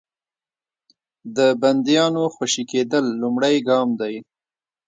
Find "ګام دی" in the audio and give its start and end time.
3.67-4.15